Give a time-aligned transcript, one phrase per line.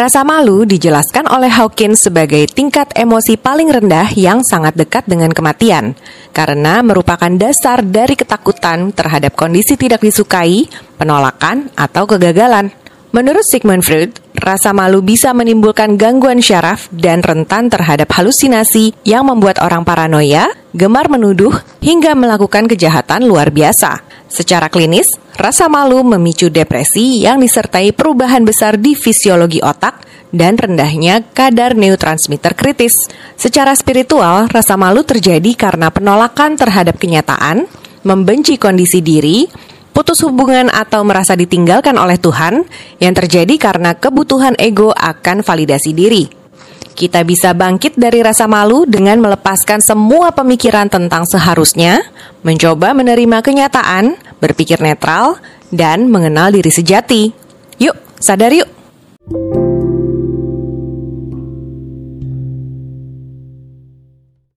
[0.00, 5.92] Rasa malu dijelaskan oleh Hawkins sebagai tingkat emosi paling rendah yang sangat dekat dengan kematian,
[6.32, 10.64] karena merupakan dasar dari ketakutan terhadap kondisi tidak disukai,
[10.96, 12.72] penolakan, atau kegagalan.
[13.12, 19.60] Menurut Sigmund Freud, rasa malu bisa menimbulkan gangguan syaraf dan rentan terhadap halusinasi yang membuat
[19.60, 21.52] orang paranoia, gemar menuduh,
[21.84, 24.00] hingga melakukan kejahatan luar biasa.
[24.32, 30.04] Secara klinis, rasa malu memicu depresi yang disertai perubahan besar di fisiologi otak
[30.36, 33.08] dan rendahnya kadar neurotransmitter kritis.
[33.40, 37.64] Secara spiritual, rasa malu terjadi karena penolakan terhadap kenyataan,
[38.04, 39.48] membenci kondisi diri,
[39.96, 42.68] putus hubungan atau merasa ditinggalkan oleh Tuhan
[43.00, 46.24] yang terjadi karena kebutuhan ego akan validasi diri.
[46.90, 52.04] Kita bisa bangkit dari rasa malu dengan melepaskan semua pemikiran tentang seharusnya,
[52.44, 55.38] mencoba menerima kenyataan, berpikir netral,
[55.70, 57.30] dan mengenal diri sejati.
[57.78, 58.79] Yuk, sadar yuk!